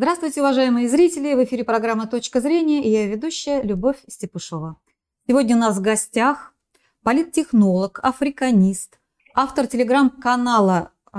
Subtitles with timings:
[0.00, 1.34] Здравствуйте, уважаемые зрители!
[1.34, 4.76] В эфире программа «Точка зрения» и я ведущая Любовь Степушова.
[5.26, 6.54] Сегодня у нас в гостях
[7.02, 9.00] политтехнолог, африканист,
[9.34, 11.18] автор телеграм-канала э,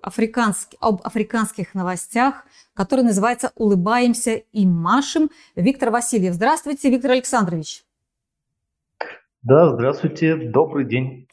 [0.00, 6.34] африканский, об африканских новостях, который называется «Улыбаемся и машем» Виктор Васильев.
[6.34, 7.82] Здравствуйте, Виктор Александрович.
[9.42, 11.26] Да, здравствуйте, добрый день.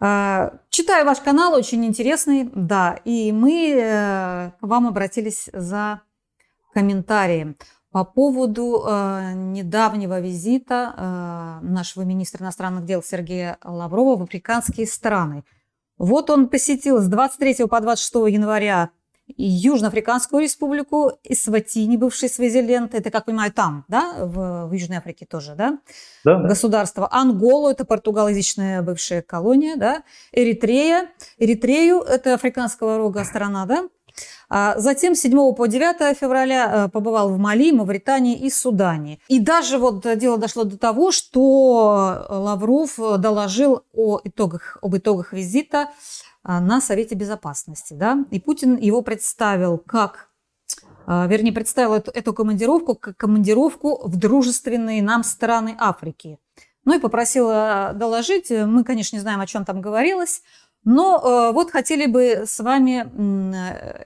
[0.00, 6.00] Э, читаю ваш канал, очень интересный, да, и мы э, к вам обратились за
[6.74, 7.56] комментарии
[7.92, 15.44] по поводу э, недавнего визита э, нашего министра иностранных дел Сергея Лаврова в африканские страны.
[15.96, 18.90] Вот он посетил с 23 по 26 января
[19.36, 25.54] Южноафриканскую республику, Исватини, бывший Свазиленд, это, как понимаю, там, да, в, в Южной Африке тоже,
[25.54, 25.78] да?
[26.24, 26.40] Да.
[26.40, 27.08] Государство.
[27.10, 30.02] Анголу, это португалоязычная бывшая колония, да?
[30.32, 33.88] Эритрея, Эритрею, это африканского рога страна, да?
[34.48, 39.18] А затем 7 по 9 февраля э, побывал в Мали, Мавритании и Судане.
[39.28, 45.88] И даже вот дело дошло до того, что Лавров доложил о итогах, об итогах визита
[46.44, 47.94] э, на Совете Безопасности.
[47.94, 48.24] Да?
[48.30, 50.28] И Путин его представил как
[51.06, 56.38] э, вернее, представил эту, эту командировку как командировку в дружественные нам страны Африки.
[56.84, 58.50] Ну и попросила доложить.
[58.50, 60.42] Мы, конечно, не знаем, о чем там говорилось,
[60.84, 63.04] но э, вот хотели бы с вами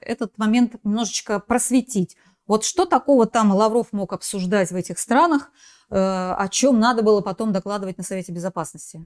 [0.01, 2.15] этот момент немножечко просветить.
[2.47, 5.51] Вот что такого там Лавров мог обсуждать в этих странах,
[5.91, 9.05] э, о чем надо было потом докладывать на Совете Безопасности?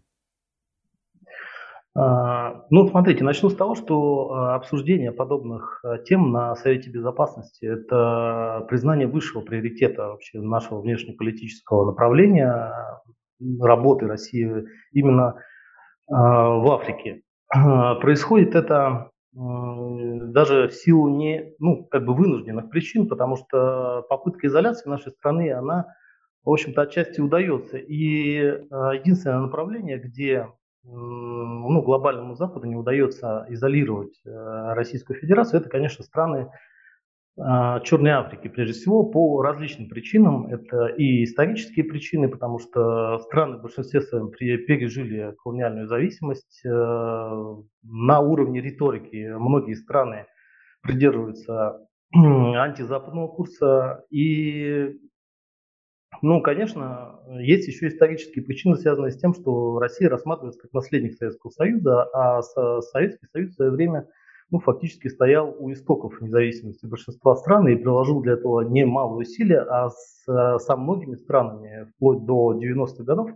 [1.96, 9.08] А, ну, смотрите, начну с того, что обсуждение подобных тем на Совете Безопасности– это признание
[9.08, 12.72] высшего приоритета вообще нашего внешнеполитического направления
[13.60, 15.36] работы России именно
[16.08, 17.22] в Африке.
[17.54, 24.90] Происходит это даже в силу не, ну, как бы вынужденных причин, потому что попытка изоляции
[24.90, 25.88] нашей страны, она,
[26.44, 27.78] в общем-то, отчасти удается.
[27.78, 30.48] И единственное направление, где
[30.84, 36.52] ну, глобальному Западу не удается изолировать э, Российскую Федерацию, это, конечно, страны
[37.36, 40.46] Черной Африки, прежде всего, по различным причинам.
[40.48, 46.62] Это и исторические причины, потому что страны в большинстве своем пережили колониальную зависимость.
[46.64, 50.28] Э, на уровне риторики многие страны
[50.82, 51.80] придерживаются
[52.14, 54.06] антизападного курса.
[54.12, 54.96] И,
[56.22, 61.50] ну, конечно, есть еще исторические причины, связанные с тем, что Россия рассматривается как наследник Советского
[61.50, 64.08] Союза, а Советский Союз в свое время–
[64.54, 69.90] ну, фактически стоял у истоков независимости большинства стран и приложил для этого немало усилий, а
[69.90, 70.26] с,
[70.60, 73.32] со многими странами вплоть до 90-х годов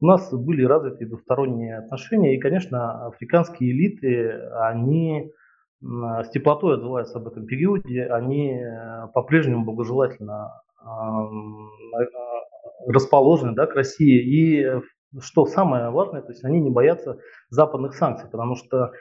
[0.00, 4.30] у нас были развиты двусторонние отношения, и, конечно, африканские элиты,
[4.60, 5.32] они
[5.80, 10.52] с теплотой отзываются об этом периоде, они э, по-прежнему благожелательно
[12.86, 14.20] расположены да, к России.
[14.20, 14.80] И
[15.20, 17.18] что самое важное, то есть они не боятся
[17.48, 18.92] западных санкций, потому что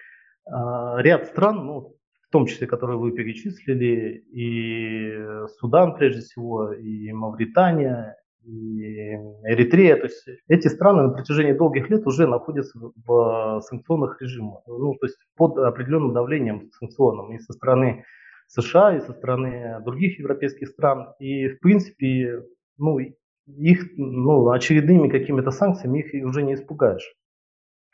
[0.49, 1.97] ряд стран, ну,
[2.27, 9.13] в том числе, которые вы перечислили, и Судан прежде всего, и Мавритания, и
[9.43, 14.95] Эритрея, то есть эти страны на протяжении долгих лет уже находятся в санкционных режимах, ну,
[14.95, 18.05] то есть под определенным давлением санкционным и со стороны
[18.47, 21.13] США, и со стороны других европейских стран.
[21.19, 22.43] И, в принципе,
[22.77, 27.13] ну, их ну, очередными какими-то санкциями их уже не испугаешь.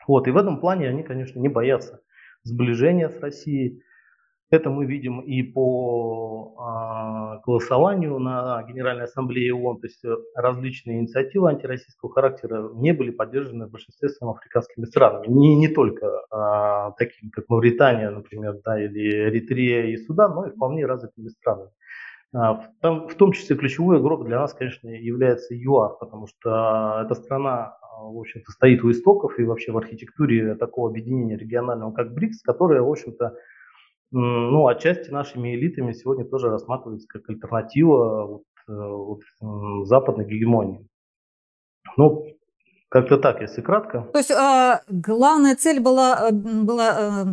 [0.06, 2.00] Вот, и в этом плане они, конечно, не боятся
[2.44, 3.82] сближения с Россией.
[4.50, 11.00] Это мы видим и по а, голосованию на Генеральной Ассамблее ООН, то есть э, различные
[11.00, 15.26] инициативы антироссийского характера не были поддержаны в большинстве своем африканскими странами.
[15.26, 20.50] Не, не только а, такими, как Мавритания, например, да, или Эритрея и Судан, но и
[20.50, 21.70] вполне развитыми странами.
[22.34, 27.02] А, в, там, в том числе ключевой игрок для нас, конечно, является ЮАР, потому что
[27.04, 32.12] эта страна в общем-то, стоит у истоков и вообще в архитектуре такого объединения регионального, как
[32.12, 33.36] БРИКС, которое, в общем-то,
[34.10, 40.86] ну, отчасти нашими элитами сегодня тоже рассматривается как альтернатива вот, э, вот, западной гегемонии.
[41.96, 42.24] Ну,
[42.88, 44.08] как-то так, если кратко.
[44.12, 47.24] То есть э, главная цель была, э, была э,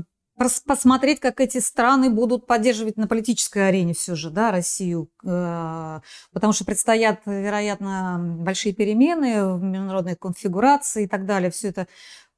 [0.66, 6.00] посмотреть, как эти страны будут поддерживать на политической арене все же, да, Россию, э,
[6.34, 11.88] потому что предстоят, вероятно, большие перемены в международной конфигурации и так далее, все это.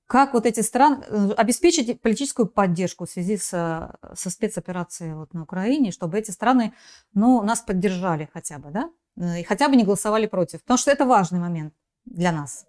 [0.06, 5.44] Как вот эти страны э, обеспечить политическую поддержку в связи со, со спецоперацией вот на
[5.44, 6.74] Украине, чтобы эти страны,
[7.14, 10.92] ну, нас поддержали хотя бы, да, э, и хотя бы не голосовали против, потому что
[10.92, 11.74] это важный момент
[12.06, 12.66] для нас.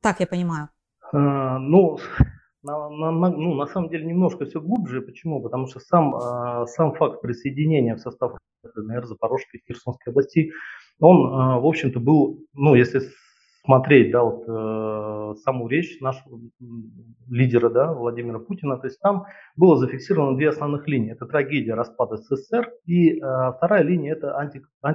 [0.00, 0.68] Так я понимаю.
[1.12, 1.98] Ну,
[2.62, 5.02] на, на, на, ну, на самом деле немножко все глубже.
[5.02, 5.42] Почему?
[5.42, 8.38] Потому что сам, э, сам факт присоединения в состав
[8.76, 10.52] ДНР, Запорожской, Херсонской областей,
[11.00, 13.00] он, в общем-то, был, ну, если
[13.64, 16.40] смотреть, да, вот э, саму речь нашего
[17.28, 19.26] лидера, да, Владимира Путина, то есть там
[19.56, 21.12] было зафиксировано две основных линии.
[21.12, 24.90] Это трагедия распада СССР и э, вторая линия это анти, э,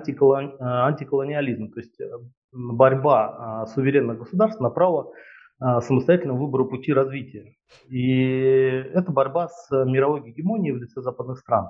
[0.60, 2.10] антиколониализм, то есть э,
[2.52, 5.16] борьба э, суверенных государств на право э,
[5.60, 7.56] самостоятельного выбора пути развития.
[7.90, 8.62] И
[8.94, 11.70] это борьба с мировой гегемонией в лице западных стран.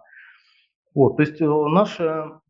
[0.94, 2.42] Вот, то есть э, наша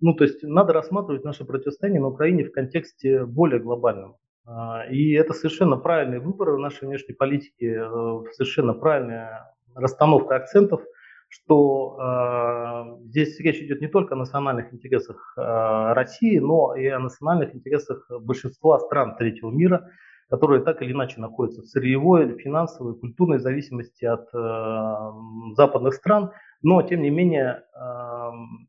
[0.00, 4.16] ну, то есть надо рассматривать наше противостояние на Украине в контексте более глобальном.
[4.46, 10.82] А, и это совершенно правильный выбор в нашей внешней политике, э, совершенно правильная расстановка акцентов,
[11.28, 16.98] что э, здесь речь идет не только о национальных интересах э, России, но и о
[16.98, 19.90] национальных интересах большинства стран третьего мира,
[20.30, 26.32] которые так или иначе находятся в сырьевой, финансовой, культурной зависимости от э, западных стран,
[26.62, 27.78] но тем не менее э,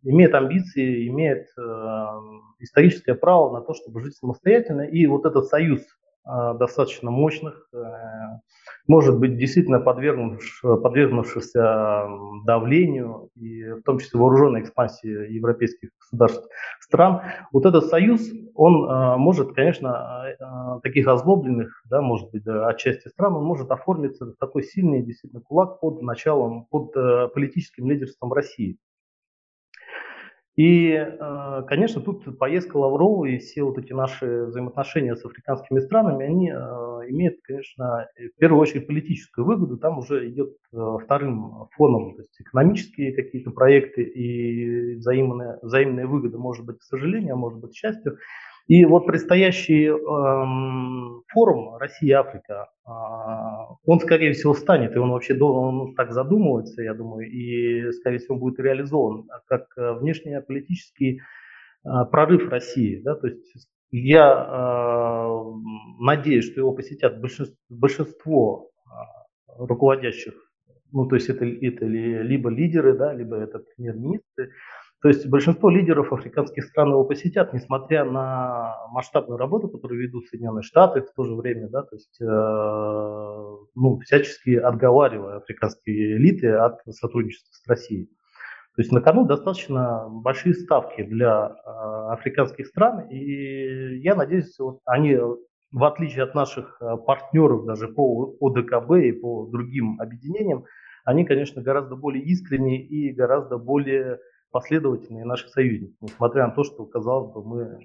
[0.04, 1.62] имеет амбиции, имеет э,
[2.60, 4.82] историческое право на то, чтобы жить самостоятельно.
[4.82, 5.82] И вот этот союз
[6.26, 7.78] достаточно мощных, э,
[8.88, 12.08] может быть действительно подвергнувшись, подвергнувшихся
[12.46, 16.48] давлению, и в том числе вооруженной экспансии европейских государств,
[16.80, 17.22] стран,
[17.52, 18.22] вот этот союз,
[18.56, 24.26] он э, может, конечно, э, таких озлобленных, да, может быть, отчасти стран, он может оформиться
[24.26, 28.78] в такой сильный действительно кулак под началом, под э, политическим лидерством России.
[30.60, 36.26] И, э, конечно, тут поездка Лаврова и все вот эти наши взаимоотношения с африканскими странами,
[36.26, 36.54] они э,
[37.08, 39.78] имеют, конечно, в первую очередь политическую выгоду.
[39.78, 46.38] Там уже идет э, вторым фоном, то есть экономические какие-то проекты и взаимные, взаимные выгоды,
[46.38, 48.18] может быть, к сожалению, а может быть, к счастью.
[48.70, 52.90] И вот предстоящий эм, форум Россия-Африка, э,
[53.86, 58.38] он, скорее всего, станет, и он вообще он так задумывается, я думаю, и, скорее всего,
[58.38, 63.02] будет реализован как внешнеполитический э, прорыв России.
[63.04, 63.16] Да?
[63.16, 65.44] То есть я э,
[66.00, 68.90] надеюсь, что его посетят большинство, большинство э,
[69.58, 70.36] руководящих,
[70.92, 74.52] ну, то есть это, это либо лидеры, да, либо это премьер-министры,
[75.02, 80.64] то есть большинство лидеров африканских стран его посетят, несмотря на масштабную работу, которую ведут Соединенные
[80.64, 82.26] Штаты в то же время, да, то есть э,
[83.76, 88.10] ну, всячески отговаривая африканские элиты от сотрудничества с Россией.
[88.76, 94.80] То есть на кону достаточно большие ставки для э, африканских стран, и я надеюсь, вот
[94.84, 95.18] они,
[95.72, 100.66] в отличие от наших э, партнеров даже по ОДКБ и по другим объединениям,
[101.06, 104.20] они, конечно, гораздо более искренние и гораздо более
[104.52, 107.78] последовательные наши союзники, несмотря на то, что, казалось бы, мы э,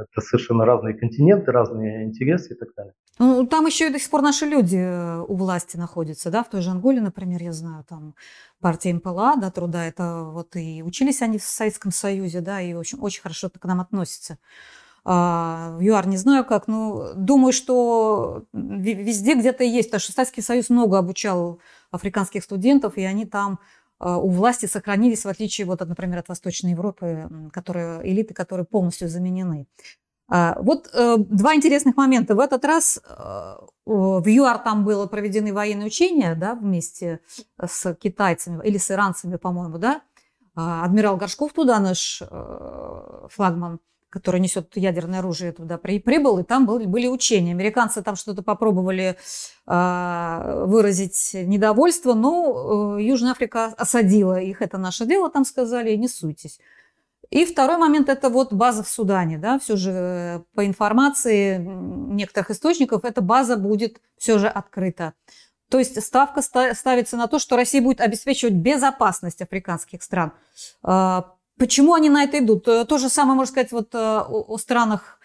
[0.00, 2.94] это совершенно разные континенты, разные интересы и так далее.
[3.18, 6.50] Ну, там еще и до сих пор наши люди э, у власти находятся, да, в
[6.50, 8.14] той же Анголе, например, я знаю, там
[8.60, 12.78] партия МПЛА, да, труда, это вот и учились они в Советском Союзе, да, и, в
[12.78, 14.38] общем, очень хорошо к нам относятся.
[15.08, 20.42] А, в ЮАР не знаю как, но думаю, что везде где-то есть, потому что Советский
[20.42, 21.60] Союз много обучал
[21.92, 23.60] африканских студентов, и они там
[23.98, 29.66] у власти сохранились, в отличие, вот, например, от Восточной Европы, которые, элиты, которые полностью заменены.
[30.28, 32.34] А, вот э, два интересных момента.
[32.34, 37.20] В этот раз э, в ЮАР там было проведены военные учения да, вместе
[37.64, 40.02] с китайцами или с иранцами, по-моему, да.
[40.56, 43.78] А, адмирал Горшков туда, наш э, флагман,
[44.10, 47.52] который несет ядерное оружие, туда при, прибыл, и там были, были учения.
[47.52, 49.16] Американцы там что-то попробовали
[49.66, 56.08] э, выразить недовольство, но э, Южная Африка осадила их, это наше дело, там сказали, не
[56.08, 56.60] суйтесь.
[57.30, 59.38] И второй момент– это вот база в Судане.
[59.38, 59.58] Да?
[59.58, 65.14] Все же э, по информации некоторых источников, эта база будет все же открыта.
[65.68, 70.32] То есть ставка ставится на то, что Россия будет обеспечивать безопасность африканских стран.
[71.58, 72.68] Почему они на это идут?
[72.68, 75.18] Э, то же самое, можно сказать, вот э, о странах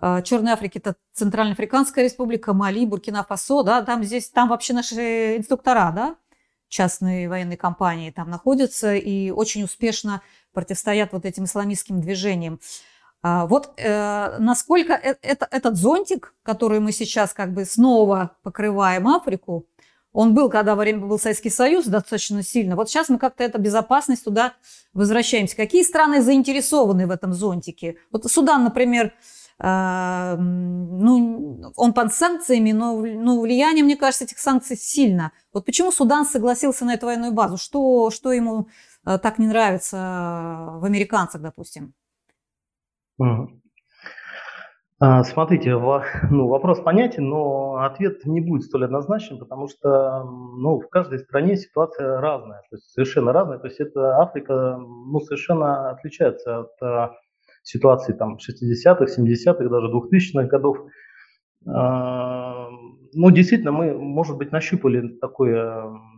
[0.00, 5.92] э, Черной Африки, это Центральноафриканская республика, Мали, Буркина-Фасо, да, там здесь, там вообще наши инструктора,
[5.92, 6.16] да,
[6.68, 10.20] частные военные компании там находятся и очень успешно
[10.52, 12.60] противостоят вот этим исламистским движениям.
[13.22, 19.66] А вот э, насколько это, этот зонтик, который мы сейчас как бы снова покрываем Африку,
[20.18, 22.74] он был, когда во время был Советский Союз, достаточно сильно.
[22.74, 24.54] Вот сейчас мы как-то эту безопасность туда
[24.92, 25.54] возвращаемся.
[25.54, 27.98] Какие страны заинтересованы в этом зонтике?
[28.10, 29.14] Вот Судан, например,
[29.60, 35.30] э, ну, он под санкциями, но ну, влияние, мне кажется, этих санкций сильно.
[35.52, 37.56] Вот почему Судан согласился на эту военную базу?
[37.56, 38.66] Что, что ему
[39.06, 39.98] э, так не нравится
[40.80, 41.94] в американцах, допустим?
[43.20, 43.46] А,
[45.00, 45.76] смотрите,
[46.30, 51.56] ну, вопрос понятен, но ответ не будет столь однозначен, потому что ну, в каждой стране
[51.56, 53.58] ситуация разная, то есть совершенно разная.
[53.58, 57.12] То есть это Африка ну, совершенно отличается от а,
[57.62, 60.78] ситуации там 60-х, 70-х, даже 2000-х годов.
[61.66, 62.68] А,
[63.14, 65.54] ну, действительно, мы, может быть, нащупали такой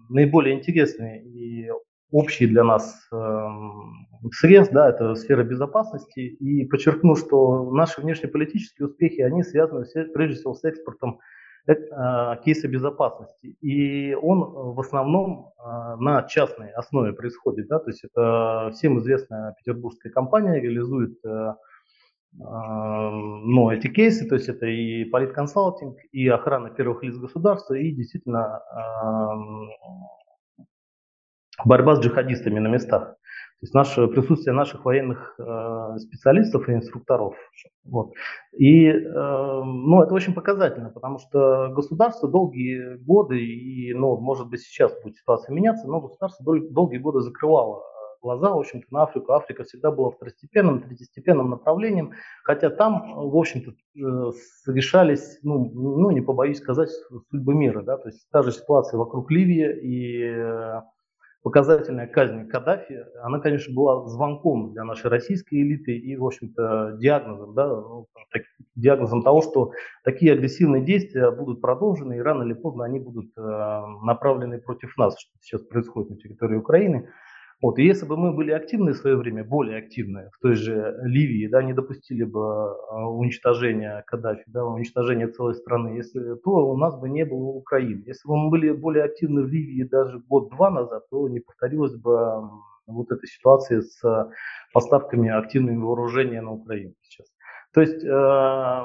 [0.09, 1.71] наиболее интересный и
[2.11, 3.09] общий для нас
[4.33, 10.55] срез, да, это сфера безопасности, и подчеркну, что наши внешнеполитические успехи, они связаны прежде всего
[10.55, 11.21] с экспортом
[11.67, 11.75] э,
[12.45, 13.57] кейса безопасности.
[13.61, 17.69] И он в основном э, на частной основе происходит.
[17.69, 17.79] Да?
[17.79, 21.55] То есть это всем известная петербургская компания реализует э,
[22.33, 28.63] ну, эти кейсы, то есть это и политконсалтинг, и охрана первых лиц государства, и действительно
[31.65, 33.17] борьба с джихадистами на местах.
[33.61, 37.35] То есть наше присутствие наших военных э, специалистов и инструкторов.
[37.85, 38.13] Вот.
[38.57, 44.63] И э, ну, это очень показательно, потому что государство долгие годы, и ну, может быть
[44.63, 47.83] сейчас будет ситуация меняться, но государство дол- долгие годы закрывало
[48.23, 49.33] глаза, в общем-то, на Африку.
[49.33, 52.13] Африка всегда была второстепенным, третьестепенным направлением,
[52.45, 54.33] хотя там, в общем-то, э,
[54.73, 56.91] решались, ну, ну, не побоюсь сказать,
[57.31, 57.83] судьбы мира.
[57.83, 57.97] Да?
[57.99, 60.81] То есть та же ситуация вокруг Ливии и э,
[61.43, 67.55] показательная казнь Каддафи, она, конечно, была звонком для нашей российской элиты и, в общем-то, диагнозом,
[67.55, 68.07] да, ну,
[68.75, 69.73] диагнозом того, что
[70.05, 73.41] такие агрессивные действия будут продолжены, и рано или поздно они будут э,
[74.03, 77.09] направлены против нас, что сейчас происходит на территории Украины.
[77.63, 80.97] Вот, и если бы мы были активны в свое время, более активны в той же
[81.03, 86.77] Ливии, да, не допустили бы а, уничтожения Каддафи, да, уничтожения целой страны, если, то у
[86.79, 88.03] нас бы не было Украины.
[88.07, 92.49] Если бы мы были более активны в Ливии даже год-два назад, то не повторилась бы
[92.87, 94.31] вот эта ситуация с
[94.73, 97.27] поставками активными вооружения на Украину сейчас.
[97.75, 98.83] То есть э,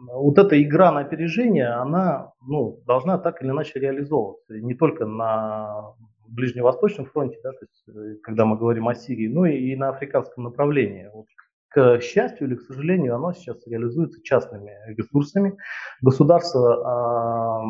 [0.00, 4.54] вот эта игра на опережение, она ну, должна так или иначе реализовываться.
[4.54, 5.94] И не только на
[6.34, 9.90] Ближневосточном фронте, да, то есть, э, когда мы говорим о Сирии, ну и, и на
[9.90, 11.10] африканском направлении.
[11.12, 11.26] Вот,
[11.72, 15.56] к счастью или к сожалению, оно сейчас реализуется частными ресурсами.
[16.02, 17.66] Государство, э,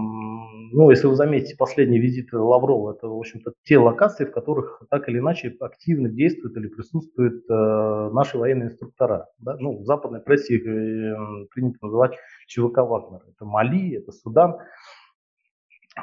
[0.72, 5.08] ну, если вы заметите последний визит Лаврова, это, в общем-то, те локации, в которых так
[5.08, 9.28] или иначе активно действуют или присутствуют э, наши военные инструктора.
[9.38, 9.56] Да?
[9.58, 12.12] Ну, в западной прессе их э, принято называть
[12.48, 13.20] ЧВК Вагнер.
[13.28, 14.56] Это Мали, это Судан.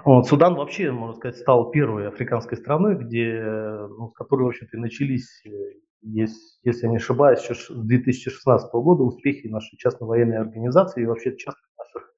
[0.05, 4.77] Вот, Судан вообще, можно сказать, стал первой африканской страной, где, ну, с которой, в общем-то,
[4.77, 5.49] и начались, э,
[6.03, 11.35] если, я не ошибаюсь, еще с 2016 года успехи нашей частной военной организации и вообще
[11.35, 12.13] частных наших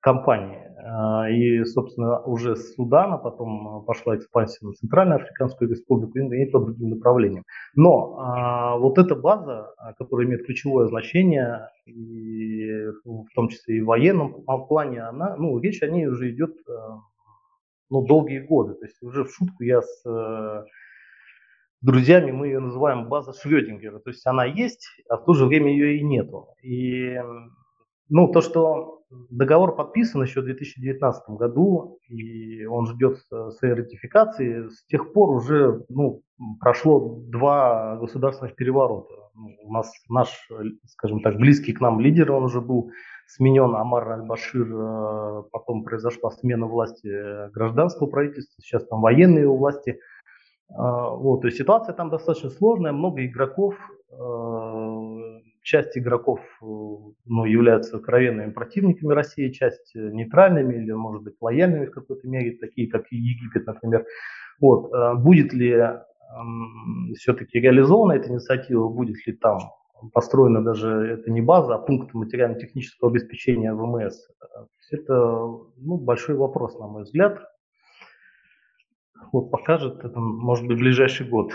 [0.00, 0.58] компаний.
[0.84, 6.58] А, и, собственно, уже с Судана потом пошла экспансия на Центральную Африканскую Республику и по
[6.58, 7.44] другим направлениям.
[7.76, 13.86] Но а, вот эта база, которая имеет ключевое значение, и в том числе и в
[13.86, 16.72] военном плане, она, ну, речь о ней уже идет э,
[17.92, 18.74] ну, долгие годы.
[18.74, 20.64] То есть уже в шутку я с э,
[21.82, 23.98] друзьями, мы ее называем база Шрёдингера.
[23.98, 26.48] То есть она есть, а в то же время ее и нету.
[26.62, 27.20] И
[28.08, 33.18] ну, то, что договор подписан еще в 2019 году, и он ждет
[33.58, 36.22] своей ратификации, с тех пор уже ну,
[36.60, 39.14] прошло два государственных переворота.
[39.34, 40.48] Ну, у нас наш,
[40.86, 42.90] скажем так, близкий к нам лидер, он уже был
[43.34, 49.98] сменен Амар Аль-Башир, э, потом произошла смена власти э, гражданского правительства, сейчас там военные власти.
[50.70, 53.74] Э, вот, то есть ситуация там достаточно сложная, много игроков,
[55.62, 62.28] часть игроков ну, являются откровенными противниками России, часть нейтральными или, может быть, лояльными в какой-то
[62.28, 64.04] мере, такие как Египет, например.
[64.60, 64.90] Вот.
[65.22, 65.82] Будет ли
[67.16, 69.60] все-таки реализована эта инициатива, будет ли там
[70.12, 74.28] построена даже, это не база, а пункт материально-технического обеспечения ВМС.
[74.90, 77.38] Это ну, большой вопрос, на мой взгляд.
[79.32, 81.54] Вот покажет это, может быть, ближайший год.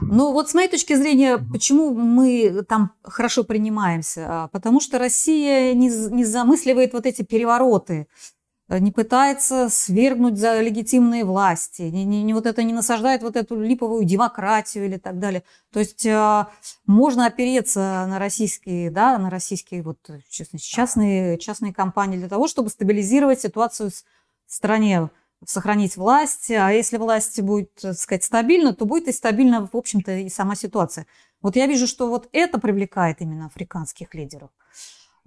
[0.00, 4.26] Ну вот с моей точки зрения, почему мы там хорошо принимаемся?
[4.28, 8.35] А, потому что Россия не, не замысливает вот эти перевороты Э,
[8.68, 13.60] не пытается свергнуть за легитимные власти, не, не, не вот это не насаждает вот эту
[13.60, 15.44] липовую демократию или так далее.
[15.72, 16.46] То есть э,
[16.86, 23.40] можно опереться на российские, да, на российские вот частные, частные компании для того, чтобы стабилизировать
[23.40, 25.10] ситуацию в стране,
[25.44, 26.50] сохранить власть.
[26.50, 30.56] А если власть будет, так сказать, стабильна, то будет и стабильна, в общем-то, и сама
[30.56, 31.06] ситуация.
[31.40, 34.50] Вот я вижу, что вот это привлекает именно африканских лидеров.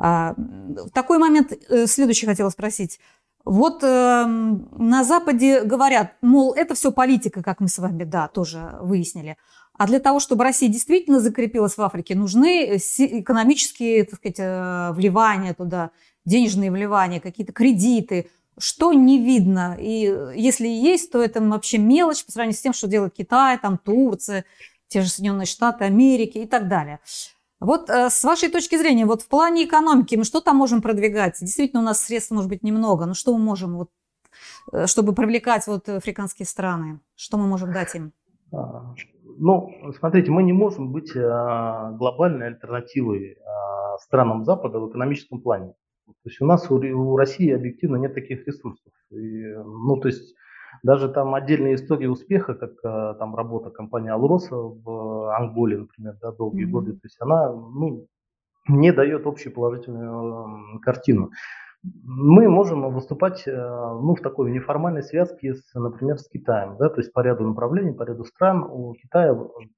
[0.02, 0.34] А,
[0.94, 3.00] такой момент э, следующий хотела спросить.
[3.46, 8.78] Вот э, на Западе говорят, мол, это все политика, как мы с вами, да, тоже
[8.82, 9.38] выяснили.
[9.78, 15.54] А для того, чтобы Россия действительно закрепилась в Африке, нужны экономические так сказать, э, вливания
[15.54, 15.92] туда,
[16.26, 19.78] денежные вливания, какие-то кредиты, что не видно.
[19.80, 23.78] И если есть, то это вообще мелочь по сравнению с тем, что делает Китай, там
[23.78, 24.46] Турция,
[24.90, 27.00] те же Соединенные Штаты Америки и так далее.
[27.60, 31.38] Вот э, с вашей точки зрения, вот в плане экономики мы что там можем продвигать?
[31.42, 33.90] Действительно, у нас средств может быть немного, но что мы можем, вот,
[34.72, 37.02] э, чтобы привлекать вот африканские страны?
[37.16, 38.14] Что мы можем дать им?
[38.54, 38.96] А,
[39.38, 45.74] ну, смотрите, мы не можем быть а, глобальной альтернативой а, странам Запада в экономическом плане.
[46.08, 48.92] То есть у нас, у России объективно нет таких ресурсов.
[49.12, 50.34] И, ну, то есть
[50.84, 56.32] даже там отдельные истории успеха, как э, там работа компании Алроса в Анголе, например, да,
[56.32, 56.72] долгие mm-hmm.
[56.72, 58.08] годы, то есть она ну,
[58.68, 61.32] не дает общую положительную картину.
[61.82, 66.76] Мы можем выступать э, ну, в такой неформальной связке, с, например, с Китаем.
[66.78, 69.38] Да, то есть по ряду направлений, по ряду стран у Китая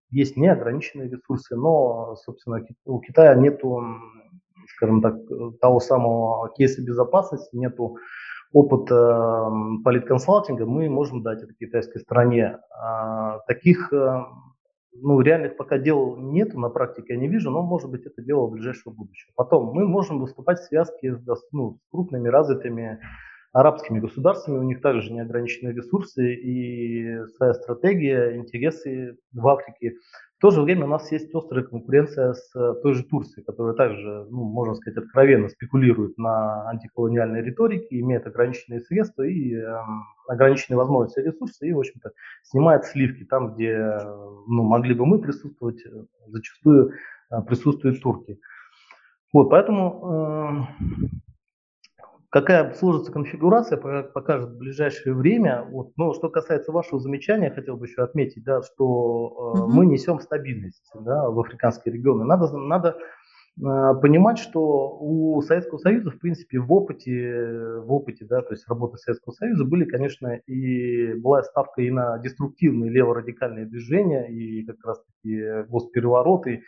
[0.10, 3.84] есть неограниченные ресурсы, но, собственно, у Китая нету,
[4.76, 5.16] скажем так,
[5.62, 7.98] того самого кейса безопасности, нету
[8.54, 12.60] опыт э, политконсалтинга мы можем дать этой китайской стране.
[12.72, 14.26] А, таких э,
[14.94, 18.48] ну, реальных пока дел нет, на практике я не вижу, но может быть это дело
[18.48, 19.32] в ближайшего будущего.
[19.36, 23.00] Потом мы можем выступать в связке с, ну, с крупными развитыми
[23.54, 29.96] арабскими государствами, у них также неограниченные ресурсы и своя стратегия, интересы в Африке.
[30.38, 33.76] В то же время у нас есть острая конкуренция с э, той же Турцией, которая
[33.76, 39.72] также, ну, можно сказать, откровенно спекулирует на антиколониальной риторике, имеет ограниченные средства и э,
[40.28, 43.78] ограниченные возможности ресурсы, и, в общем-то, снимает сливки там, где
[44.48, 45.90] ну, могли бы мы присутствовать, э,
[46.28, 46.94] зачастую
[47.30, 48.40] э, присутствуют турки.
[49.34, 51.22] Вот, поэтому э,
[52.32, 55.68] Какая сложится конфигурация, покажет в ближайшее время.
[55.70, 55.92] Вот.
[55.98, 59.72] Но что касается вашего замечания, хотел бы еще отметить, да, что э, угу.
[59.74, 62.24] мы несем стабильность да, в африканские регионы.
[62.24, 63.62] Надо, надо э,
[64.02, 68.96] понимать, что у Советского Союза, в принципе, в опыте, в опыте, да, то есть работы
[68.96, 75.68] Советского Союза были, конечно, и была ставка и на деструктивные леворадикальные движения, и как раз-таки
[75.68, 76.64] госперевороты,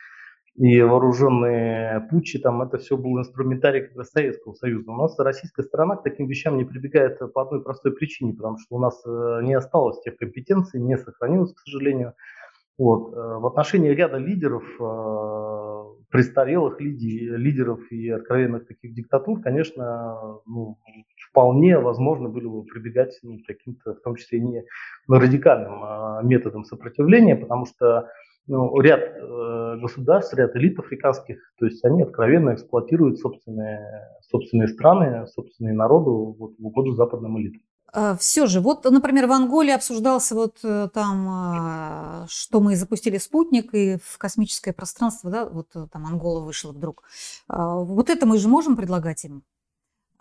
[0.56, 4.92] и вооруженные путчи, там это все был инструментарий как раз Советского Союза.
[4.92, 8.76] У нас российская сторона к таким вещам не прибегает по одной простой причине, потому что
[8.76, 12.14] у нас э, не осталось тех компетенций, не сохранилось, к сожалению.
[12.78, 13.14] Вот.
[13.14, 20.78] Э, в отношении ряда лидеров, э, престарелых лидеров и откровенных таких диктатур, конечно, ну,
[21.32, 24.64] вполне возможно было бы прибегать ну, каким-то, в том числе не
[25.08, 28.10] радикальным методам сопротивления, потому что
[28.48, 35.28] ну, ряд э, государств, ряд элит африканских, то есть они откровенно эксплуатируют собственные, собственные страны,
[35.28, 37.62] собственные народы вот, в угоду западным элитам.
[37.94, 43.18] А, Все же, вот, например, в Анголе обсуждался вот э, там, а, что мы запустили
[43.18, 47.04] спутник и в космическое пространство, да, вот э, там Ангола вышла вдруг.
[47.48, 49.44] А, вот это мы же можем предлагать им?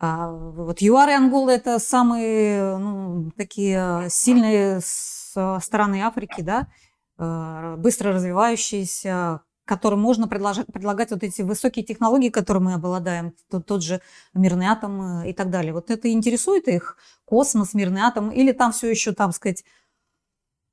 [0.01, 9.43] Вот ЮАР и Ангола– это самые ну, такие сильные стороны Африки, да, Э, быстро развивающиеся,
[9.65, 14.01] которым можно предлагать, предлагать вот эти высокие технологии, которые мы обладаем, тот, тот же
[14.35, 15.73] мирный атом э, и так далее.
[15.73, 19.65] Вот это интересует их, космос, мирный атом, или там все еще, там сказать,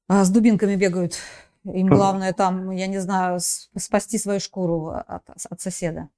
[0.10, 1.18] э, с дубинками бегают.
[1.66, 6.10] Им главное там, я не знаю, спасти свою шкуру от, от соседа.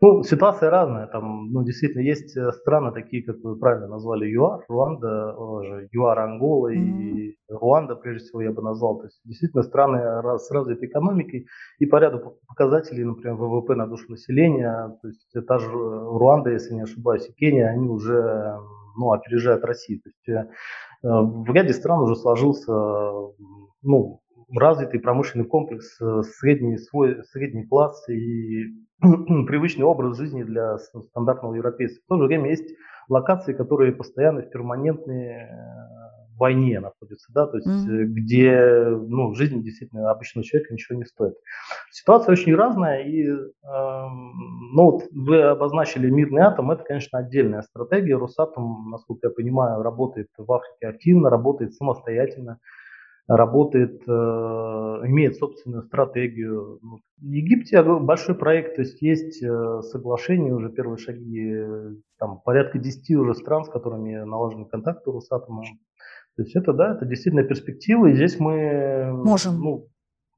[0.00, 1.06] Ну, ситуация разная.
[1.06, 5.34] Там, ну, действительно, есть э, страны такие, как вы правильно назвали, ЮАР, Руанда,
[5.92, 6.78] ЮАР, Ангола mm-hmm.
[6.78, 8.98] и Руанда, прежде всего, я бы назвал.
[8.98, 9.98] То есть, действительно, страны
[10.38, 11.46] с развитой экономикой
[11.78, 16.74] и по ряду показателей, например, ВВП на душу населения, то есть, та же Руанда, если
[16.74, 18.58] не ошибаюсь, и Кения, они уже
[18.98, 20.00] ну, опережают Россию.
[20.02, 20.48] То есть, э,
[21.02, 22.72] в ряде стран уже сложился
[23.82, 24.20] ну,
[24.54, 28.64] развитый промышленный комплекс, э, средний, свой, средний класс и
[29.00, 32.00] привычный образ жизни для стандартного европейца.
[32.04, 32.74] В то же время есть
[33.08, 35.46] локации, которые постоянно в перманентной э,
[36.38, 38.04] войне находятся, да, то есть mm-hmm.
[38.04, 41.34] где ну, жизнь действительно обычного человека ничего не стоит.
[41.90, 48.16] Ситуация очень разная, и э, ну, вот вы обозначили мирный атом, это, конечно, отдельная стратегия.
[48.16, 52.58] Росатом, насколько я понимаю, работает в Африке активно, работает самостоятельно
[53.28, 56.78] работает, э, имеет собственную стратегию.
[57.18, 61.64] В Египте большой проект, то есть есть э, соглашение, уже первые шаги,
[62.18, 65.62] там порядка 10 уже стран, с которыми налажены контакты Росатома.
[66.36, 69.10] То есть это, да, это действительно перспектива, и здесь мы...
[69.12, 69.58] Можем.
[69.58, 69.88] Ну,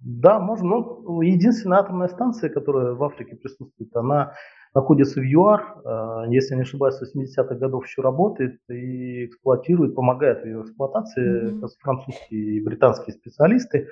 [0.00, 0.68] да, можем.
[0.68, 4.34] Ну, единственная атомная станция, которая в Африке присутствует, она
[4.74, 10.42] находится в ЮАР, э, если не ошибаюсь, с 80-х годов еще работает и эксплуатирует, помогает
[10.42, 11.68] в ее эксплуатации mm-hmm.
[11.80, 13.88] французские и британские специалисты.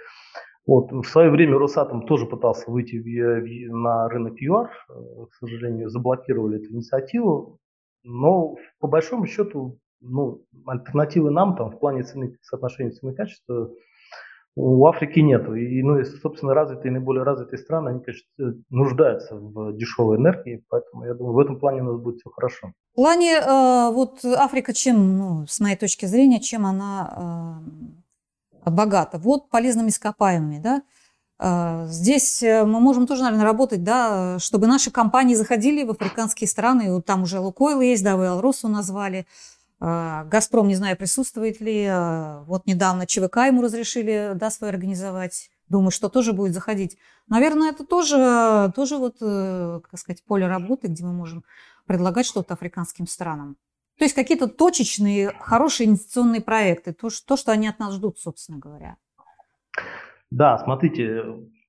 [0.66, 0.92] Вот.
[0.92, 2.96] В свое время Росатом тоже пытался выйти
[3.68, 4.70] на рынок ЮАР,
[5.30, 7.58] к сожалению, заблокировали эту инициативу,
[8.02, 13.70] но по большому счету ну, альтернативы нам там в плане цены, соотношения цены и качества
[14.56, 15.54] у Африки нету.
[15.54, 18.26] И, ну, и, собственно, развитые, наиболее развитые страны, они, конечно,
[18.70, 22.72] нуждаются в дешевой энергии, поэтому я думаю, в этом плане у нас будет все хорошо.
[22.92, 27.62] В плане, э, вот Африка чем, ну, с моей точки зрения, чем она
[28.64, 29.18] э, богата?
[29.18, 30.82] Вот полезными ископаемыми, да,
[31.38, 36.48] э, Здесь э, мы можем тоже, наверное, работать, да, чтобы наши компании заходили в африканские
[36.48, 37.02] страны.
[37.02, 39.26] Там уже Лукойл есть, да, вы Алросу назвали.
[39.78, 41.86] А, Газпром, не знаю, присутствует ли.
[41.86, 45.50] А, вот недавно ЧВК ему разрешили да, свой организовать.
[45.68, 46.96] Думаю, что тоже будет заходить.
[47.28, 51.44] Наверное, это тоже, тоже вот, э, как сказать, поле работы, где мы можем
[51.86, 53.56] предлагать что-то африканским странам.
[53.98, 58.58] То есть какие-то точечные, хорошие инвестиционные проекты, то, то, что они от нас ждут, собственно
[58.58, 58.96] говоря.
[60.30, 61.24] Да, смотрите,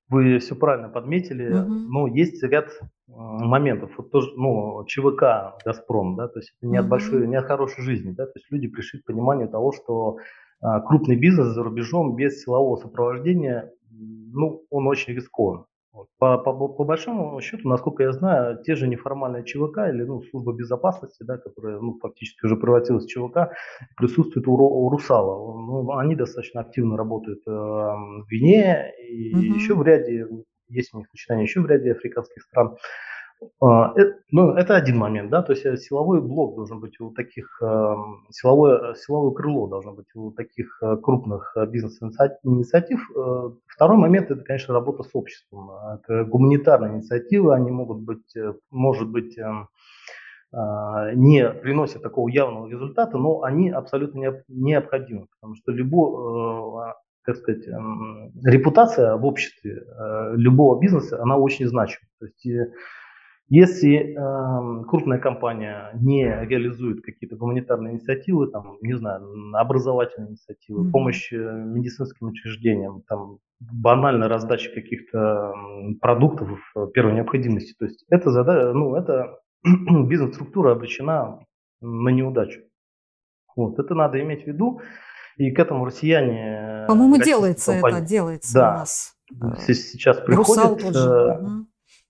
[0.10, 1.52] вы все правильно подметили.
[1.52, 1.74] Угу.
[1.74, 2.70] Ну, есть ряд
[3.08, 3.92] моментов.
[3.98, 7.84] Вот тоже, ну, ЧВК «Газпром», да, то есть это не от большой, не от хорошей
[7.84, 10.18] жизни, да, то есть люди пришли к пониманию того, что
[10.62, 15.66] а, крупный бизнес за рубежом без силового сопровождения, ну, он очень рискован.
[15.98, 16.08] Вот.
[16.20, 20.54] По, по, по большому счету, насколько я знаю, те же неформальные ЧВК или ну, служба
[20.54, 23.54] безопасности, да, которая ну, фактически уже превратилась в ЧВК,
[23.96, 25.36] присутствует у, у Русала.
[25.60, 29.56] Ну, они достаточно активно работают э, в Гвинее и угу.
[29.56, 30.28] еще в ряде,
[30.70, 32.78] есть у них начинания еще в ряде африканских стран.
[33.62, 37.12] А, это, ну, это один момент, да, то есть э, силовой блок должен быть у
[37.12, 43.00] таких, эм, силовое, силовое крыло должно быть у таких э, крупных э, бизнес-инициатив.
[43.68, 45.70] Второй момент– это, конечно, работа с обществом.
[45.94, 48.34] Это гуманитарные инициативы, они могут быть,
[48.72, 49.38] может быть,
[50.54, 56.94] а, не приносят такого явного результата, но они абсолютно необходимы, потому что любой,
[57.28, 59.84] как сказать, эм, репутация в обществе
[60.34, 62.08] любого бизнеса, она очень значима.
[62.20, 62.72] То есть
[63.50, 70.92] если э, крупная компания не реализует какие-то гуманитарные инициативы, там, не знаю, образовательные инициативы, mm-hmm.
[70.92, 75.54] помощь э, медицинским учреждениям, там, банальная раздача каких-то
[76.02, 76.60] продуктов
[76.94, 81.40] первой необходимости, то есть это, задача, ну, это бизнес-структура обречена
[81.80, 82.62] на неудачу.
[83.56, 84.82] Вот, это надо иметь в виду,
[85.38, 86.86] и к этому россияне...
[86.88, 89.14] По-моему, делается компании, это, делается да, у нас.
[89.68, 90.84] Сейчас приходят...
[90.84, 91.66] Русал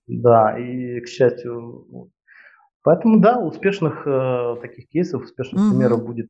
[0.06, 2.10] да, и, к счастью,
[2.88, 5.70] Поэтому, да, успешных э, таких кейсов, успешных угу.
[5.72, 6.28] примеров будет,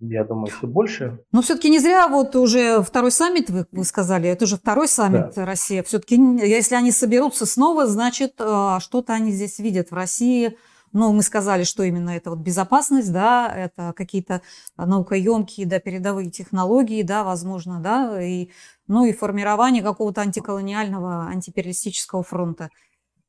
[0.00, 1.18] я думаю, все больше.
[1.32, 5.32] Но все-таки не зря вот уже второй саммит, вы, вы сказали, это уже второй саммит
[5.34, 5.46] да.
[5.46, 5.80] России.
[5.80, 10.58] Все-таки, если они соберутся снова, значит, э, что-то они здесь видят в России.
[10.94, 14.42] Ну, мы сказали, что именно это вот безопасность, да, это какие-то
[14.76, 18.50] наукоемкие, да, передовые технологии, да, возможно, да, и,
[18.86, 22.70] ну и формирование какого-то антиколониального, антипериалистического фронта.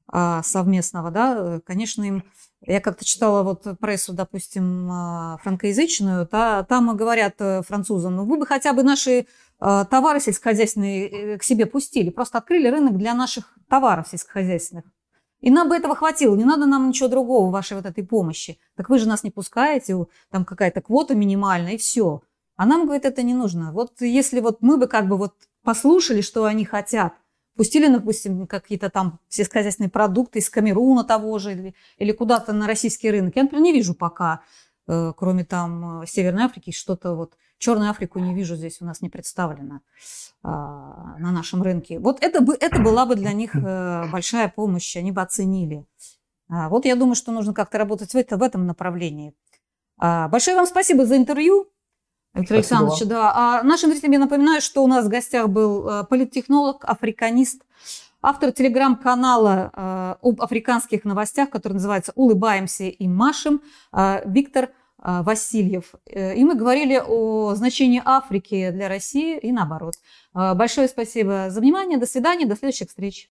[0.08, 2.24] А, совместного, да, конечно, им
[2.62, 8.38] я как-то читала вот прессу, допустим, а, франкоязычную, та, там говорят э, французам, ну вы
[8.38, 9.26] бы хотя бы наши
[9.60, 14.86] а, товары сельскохозяйственные э, к себе пустили, просто открыли рынок для наших товаров сельскохозяйственных.
[15.46, 18.58] И нам бы этого хватило, не надо нам ничего другого, вашей вот этой помощи.
[18.76, 19.96] Так вы же нас не пускаете,
[20.32, 22.24] там какая-то квота минимальная, и все.
[22.56, 23.72] А нам, говорит, это не нужно.
[23.72, 27.14] Вот если вот мы бы как бы вот послушали, что они хотят,
[27.56, 33.12] пустили, допустим, какие-то там сельскохозяйственные продукты из Камеруна того же или, или куда-то на российский
[33.12, 33.36] рынок.
[33.36, 34.42] Я, например, не вижу пока,
[34.88, 39.02] э, кроме там э, Северной Африки, что-то вот Черную Африку не вижу здесь, у нас
[39.02, 39.80] не представлено
[40.44, 42.00] а, на нашем рынке.
[42.00, 45.86] Вот это, бы, это была бы для них э, большая помощь, они бы оценили.
[46.50, 49.34] А, вот я думаю, что нужно как-то работать в, это, в этом направлении.
[49.98, 51.72] А, большое вам спасибо за интервью.
[52.34, 53.32] Виктор Александрович, да.
[53.34, 57.64] А нашим зрителям я напоминаю, что у нас в гостях был э, политтехнолог, африканист,
[58.22, 63.62] автор телеграм-канала э, об африканских новостях, который называется «Улыбаемся и машем»,
[63.94, 64.72] э, Виктор
[65.06, 65.94] Васильев.
[66.12, 69.94] И мы говорили о значении Африки для России и наоборот.
[70.34, 72.00] Большое спасибо за внимание.
[72.00, 72.48] До свидания.
[72.48, 73.24] До следующих встреч.